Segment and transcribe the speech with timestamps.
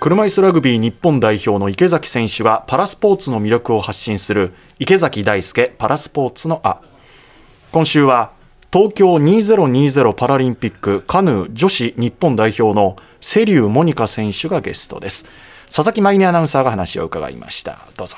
[0.00, 6.80] 車椅子ラグビー日本代表の池崎選手はパラスポーツの魅力を発信する池崎大輔パラスポーツのあ
[7.72, 8.32] 今週は
[8.72, 15.26] 東京2020パラリンピックカヌー女子日本代表の瀬立モニカ選手がゲストです。
[15.66, 17.86] 佐々木舞音アナウンサーが話を伺いました。
[17.96, 18.16] どうぞ。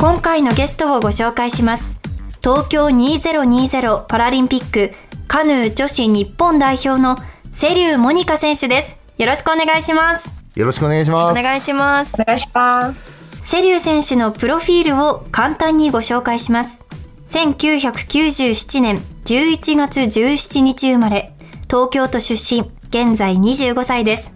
[0.00, 2.01] 今回のゲストをご紹介します
[2.42, 4.92] 東京2020パラリンピック
[5.28, 7.16] カヌー女子日本代表の
[7.52, 8.98] 瀬立モニカ選手です。
[9.16, 10.28] よろしくお願いします。
[10.56, 11.38] よろしくお願いします。
[11.38, 12.20] お願いします。
[12.20, 13.46] お願いします。
[13.48, 16.82] 瀬立選手のプロフィールを簡単にご紹介します。
[17.26, 21.32] 1997年11月17日生まれ
[21.70, 24.32] 東京都出身現在25歳です。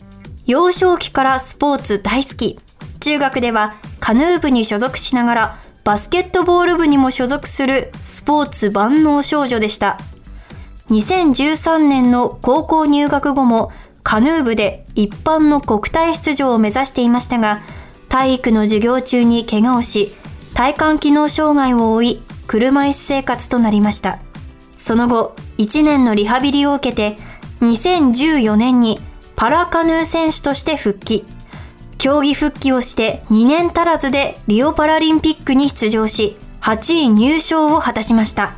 [0.46, 2.60] 幼少期からスポーツ大好き。
[3.00, 10.00] 中学ではカヌー部に所属しながらバスケットボール部にも所属するスポーツ万能少女でした。
[10.90, 13.70] 2013年の高校入学後も
[14.02, 17.60] カヌー部で一般の国体出場を目指していましたが
[18.08, 20.12] 体育の授業中に怪我をし
[20.54, 24.18] 体幹機能障害を負い車椅子生活となりました。
[24.76, 27.16] その後1年のリハビリを受けて
[27.60, 28.98] 2014年に
[29.36, 31.24] パラカヌー選手として復帰。
[31.98, 38.56] 競技復帰をして2年足らずでリオパラリンピックに出場し8位入賞を果たしました。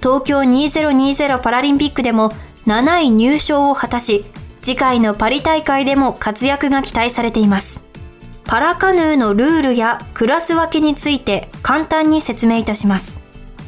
[0.00, 2.32] 東京2020パラリンピックでも
[2.66, 4.24] 7位入賞を果たし
[4.62, 7.84] 次回のパリ大会でも活躍が期待されています。
[8.44, 13.20] パラカヌーのルールやクラス分けについて簡単に説明いたします。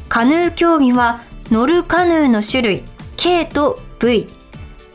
[0.09, 1.21] カヌー競技は
[1.51, 2.83] 乗るカヌーの種類
[3.17, 4.27] K と V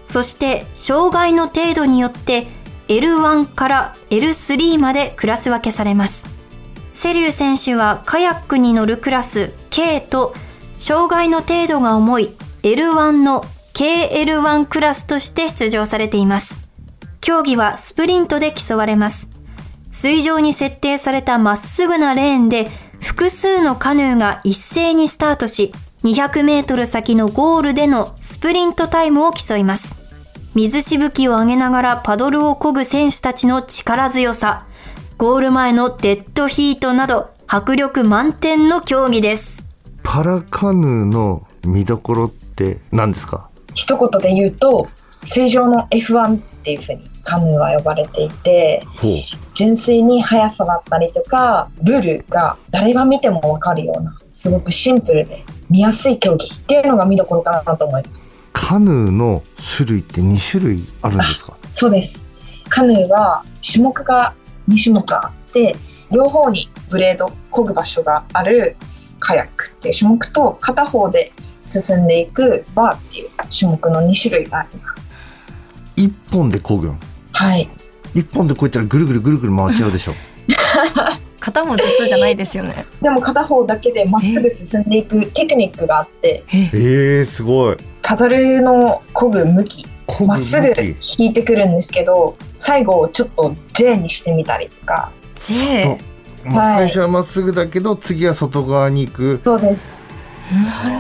[0.05, 2.49] そして障害の程度によって
[2.89, 6.27] L1 から L3 までクラス分けされます。
[6.93, 10.35] 瀬立選手はカヤックに乗るクラス K と
[10.79, 12.31] 障害の程度が重い
[12.63, 16.67] L1 の KL1 クラスとして出場されています。
[17.21, 19.29] 競技はスプリントで競われます。
[19.91, 22.69] 水上に設定されたまっすぐなレーンで
[23.01, 25.73] 複数のカヌーが一斉にスタートし
[26.05, 30.06] 200メートル先のゴールでのスプリントタイムを競います。
[30.57, 34.65] 水しぶきを上げながらパドルを漕ぐ選手たちの力強さ
[35.19, 39.63] ゴール前のデッドヒートなど迫力満点の競技です
[40.03, 43.51] パラカヌーの見どころって何ですか？
[43.75, 44.89] 一言で言うと、
[45.21, 48.83] 水上の F1 っていう風にカヌーは呼ばれていて。
[49.53, 58.45] 純粋に速さだったりとか、ルールが誰が見てもわかるような、すごくシンプルで見やすい競技っていうのが見どころかなと思います。
[58.59, 59.43] カヌーの
[59.77, 61.59] 種類って2種類あるんですか？
[61.71, 62.27] そうです。
[62.71, 64.33] カヌーは種目が
[64.71, 65.77] 2種目あって、
[66.11, 68.77] 両方にブレード、漕ぐ場所がある
[69.21, 71.33] カヤックっていう種目と、片方で
[71.67, 75.31] 進んでいくバーっていう種目の2種類があります。
[75.97, 76.99] 一本で漕ぐん？
[77.33, 77.69] はい。
[78.15, 80.15] 一本でこうやったらぐるぐるぐるぐる回っちゃうでしょ？
[81.41, 89.85] 片もずっとじゃないですよねでも片方だけでまっすぐ進んでいくテクニックがあって、えー、すごいパドルの漕ぐ向き、
[90.25, 90.73] まっすぐ
[91.19, 95.11] 引いてくるんですけど、最後ちょっと J にしてみたりとか。
[95.35, 95.99] J
[96.45, 96.77] まあ、はい。
[96.77, 99.41] 最初はまっすぐだけど次は外側に行く。
[99.45, 100.09] そうです。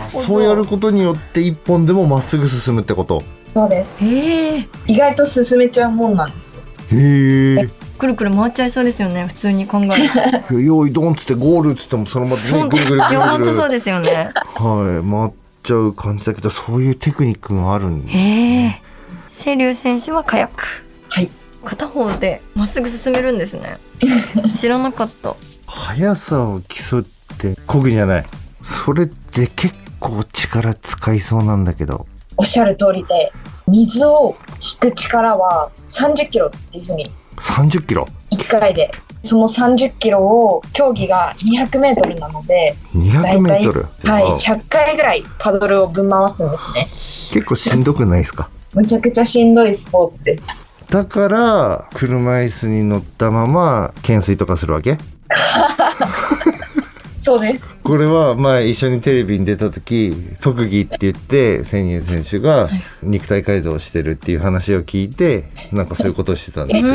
[0.09, 3.23] そうやることによって一本でもまっすぐ進むってこと？
[3.55, 4.05] そうです。
[4.05, 6.63] ええ意外と進めちゃうもんなんですよ。
[6.91, 7.69] へえ
[7.99, 14.33] くるくる回っちゃいそうですよね普通に考えると用意ドンっつってゴールっつってもそのままねぐるぐるぐるいや本当ぐるそうですよね。
[14.35, 15.33] はい回っ
[15.67, 18.83] ちゃう感じだけどそういうテクニックがあるんでへえ。
[19.27, 20.63] 瀬立選手はカヤック。
[21.09, 21.31] はい。
[21.65, 23.79] 片方でまっすぐ進めるんですね。
[24.55, 25.35] 知らなかった。
[25.67, 27.03] 速さを競っ
[27.39, 28.25] て漕ぐじゃない。
[28.63, 32.07] それって結構力使いそうなんだけど。
[32.37, 33.33] おっしゃる通りで、
[33.67, 37.11] 水を引く力は30キロっていうふうに。
[37.39, 38.91] 30キロ？1回で。
[39.27, 43.87] その30キロを競技が200メートルなので、200メートル？
[44.05, 46.87] はい、わお100回ぐらいパドルをぶん回すんですね。
[47.33, 48.49] 結構しんどくないですか？
[48.75, 50.65] むちゃくちゃしんどいスポーツです。
[50.89, 54.97] だから車椅子に乗ったまま懸垂とかするわけ？
[57.19, 57.77] そうです。
[57.83, 62.69] これは前一緒にテレビに出た時特技って言って千入選手が
[63.03, 66.95] 肉体改造をしてるっていう話を聞いてなんかそういうことをしてたんですよ。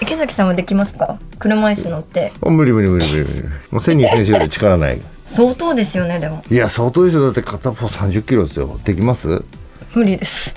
[0.00, 1.18] 池崎さんはできますか？
[1.38, 2.32] 車椅子乗って。
[2.40, 3.48] あ無理無理無理無理無理。
[3.70, 5.00] もう千入選手より力ない。
[5.26, 6.42] 相当ですよねでも。
[6.50, 7.24] いや相当ですよ。
[7.24, 8.78] だって片方30キロですよ。
[8.84, 9.42] できます？
[9.94, 10.54] 無理です。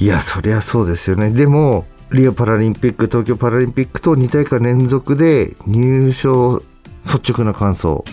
[0.00, 1.30] いやそりゃそうですよね。
[1.30, 6.62] でもリオパラリンピック東京パラリンピックと2大会連続で入賞
[7.04, 8.04] 率直な感想。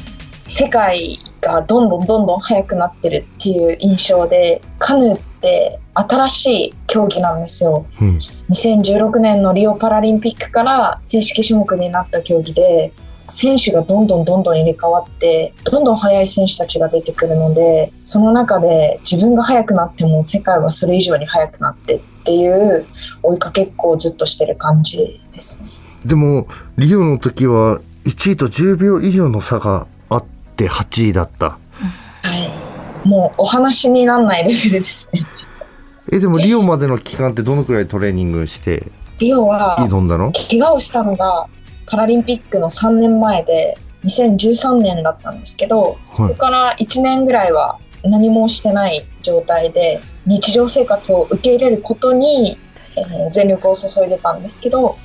[0.42, 7.86] 世界がどんどんどんどん速くなってるっていう印象で、カヌーって新しい競技なんですよ。
[8.02, 8.20] うん
[8.50, 12.94] 2016年のリオパラリンピックから正式種目になった競技で、
[13.28, 22.86] 選手がどんどんどんどん入れ替わって、どんどん速い選手たちが出てくるので、その中で自分が速くなっても世界はそれ以上に速くなってっていう
[23.24, 25.70] 追いかけっこをずっとしてる感じですね。
[26.06, 26.48] でも
[26.78, 30.26] リオの時は1位と10秒以上の差があっ
[30.56, 31.63] て8位だったはい。
[33.04, 35.26] もうお話にならないレベルですね。
[36.12, 40.32] えでもリオまでの期間ってどのくらいトレーニングしてリオは挑んだの？
[40.50, 41.48] 怪我をしたのが
[41.86, 52.58] パラリンピックの3年前で2013年だったんですけどそこから1年ぐらいは何もしてない状態で日常生活を受け入れることに、
[52.98, 54.98] えー全力を注いでたんですけど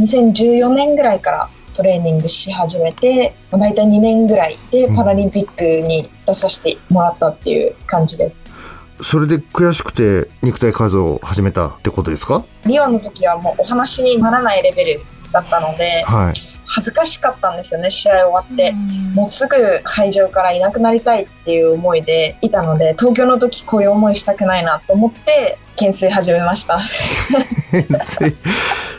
[0.00, 8.50] 2014年ぐらいからトレーニングし始めてまあ大体2年ぐらいでパラリンピックに出させてもらったっていう感じです。
[9.00, 12.44] それで悔しくて肉体改造を始めたってことですか？
[12.66, 15.00] リオの時はもうお話にならないレベル
[15.32, 16.34] だったのではい。
[16.70, 18.72] 恥ずかしかったんですよね試合終わって。
[19.14, 26.80] もうすぐ会場からいなくなりたいっていう思いでいたので東京の時こういう思いしたくないなと思って懸垂始めました。
[27.70, 28.34] 懸垂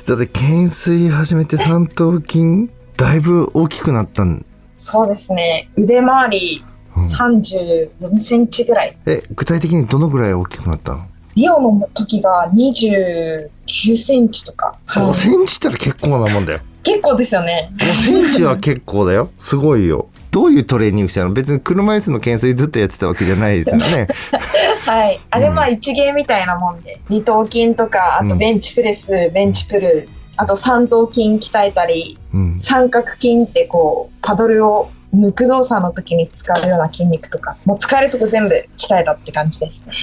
[0.10, 2.68] だって懸垂始めて三頭筋
[2.98, 4.44] だいぶ大きくなったん。
[4.74, 5.70] そうですね。
[5.78, 6.66] 腕周り
[6.96, 7.04] うん。
[7.04, 8.98] 34センチぐらい。
[9.06, 11.06] え具体的にどのぐらい大きくなったの？
[11.36, 15.04] リオの時が29センチとか、はい。
[15.04, 16.60] 5センチったら結構なもんだよ。
[16.82, 17.72] 結構ですよね。
[17.78, 19.30] 5センチは結構だよ。
[19.38, 21.32] すごいよどういうトレーニングしたの？
[21.32, 24.08] 別に車椅子の懸垂ずっとやってたわけじゃないですよね。
[24.86, 25.20] はい。
[25.30, 27.00] あれまあ一芸みたいなもんで。
[27.10, 32.60] 二頭筋とかあとベンチプレス、ベンチプルあと三頭筋鍛えたりうん。
[32.60, 39.94] 三角筋ってこうパドルを抜く動作の時に使うような筋肉とかもう使えるとこ全部鍛えたって感じですね。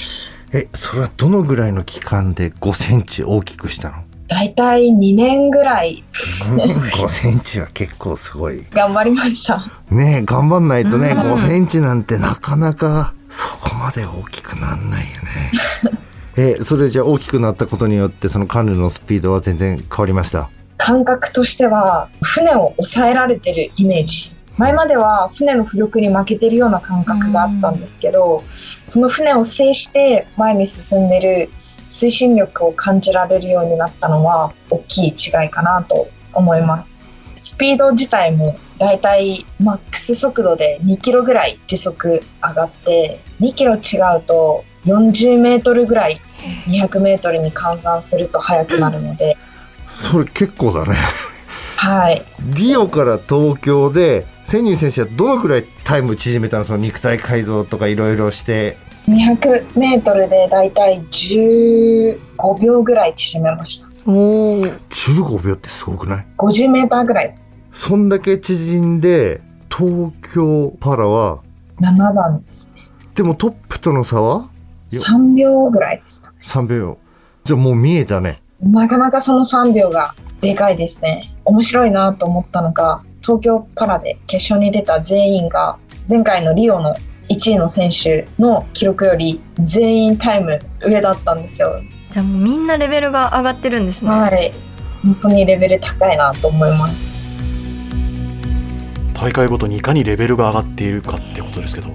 [0.52, 3.94] えそれはどのぐらいの期間で5センチ大きくしたの？
[4.28, 8.64] 大体2年ぐらい5 センチは結構すごい。
[8.72, 9.64] 頑張りました
[9.96, 15.98] ねえ頑張んないとね、5センチなんてなかなかそこまで大きくなんないよね。
[16.36, 20.50] えそれじゃあ大きくなったことによってそのカヌーのスピードは全然変わりました？
[20.76, 24.34] 感覚としては船を抑えられてるイメージ。
[24.58, 28.42] 前までは船の浮力に負けてるような感覚があったんですけど
[28.86, 31.50] その船を制して前に進んでる
[31.88, 37.10] 推進力を感じられるようになったのは大きい違いかなと思います。
[37.34, 43.78] スピード自体もだいたいマックス速度で2キロぐらい時速上がって2キロ違
[44.18, 46.20] うと40メートルぐらい
[46.66, 49.36] 200メートルに換算すると速くなるので、
[49.88, 50.94] それ結構だね。
[51.76, 52.22] はい。
[52.54, 56.64] リオから東京で千人選手はどのくらいタイム縮めたの？
[56.64, 58.76] その肉体改造とかいろいろして。
[59.08, 63.88] 200メートルでだいたい15秒ぐらい縮めました。
[64.04, 67.55] おお15秒ってすごくない？50メーターぐらいです。
[67.76, 71.40] そんだけ縮んで東京パラは
[71.82, 72.88] 7番ですね。
[73.14, 74.48] でもトップとの差は？
[74.90, 76.38] よ3秒ぐらいですかね。
[76.42, 76.96] 3秒
[77.44, 81.36] じゃあもう見えたねなかなかその3秒がでかいですね。
[81.44, 85.78] 面白いなと思ったのが、東京パラで決勝に出た全員が、
[86.08, 86.94] 前回のリオの
[87.28, 91.78] 1位の選手の記録より全員タイム上だったんですよ。
[92.10, 94.54] じゃあもうみんなレベルが上がってるんですね、はい。
[95.02, 97.15] 本当にレベル高いなと思います。
[99.18, 101.88] 大会ごとにいかにレベルが上がっているかってことですけど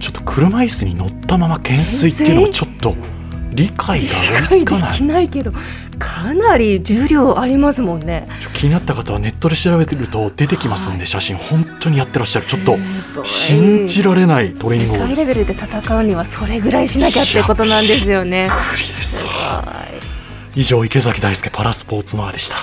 [0.00, 2.96] ちょっと車椅子に乗ったまま懸垂っていうのはちょっと
[3.52, 4.14] 理解が
[4.50, 4.90] 追いつかない。
[4.90, 5.52] できないけど
[6.00, 8.28] かなり重量ありますもんね。
[8.52, 12.46] 気になった方はネットで調べてると出てきますんで写真本当にやってらっしゃる。
[12.46, 12.76] ちょっと
[13.24, 15.24] 信じられないトレーニング世法です。
[15.24, 18.48] 界レベルで戦うにはそれぐらいしなきゃってことなんですよね。
[20.56, 22.56] 以上池崎大輔パラスポーツノアでした